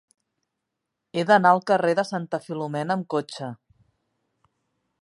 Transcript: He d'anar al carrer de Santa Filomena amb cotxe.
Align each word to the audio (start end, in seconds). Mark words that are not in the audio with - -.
He 1.19 1.25
d'anar 1.31 1.51
al 1.57 1.61
carrer 1.73 1.93
de 2.01 2.07
Santa 2.13 2.41
Filomena 2.47 2.97
amb 2.99 3.07
cotxe. 3.17 3.53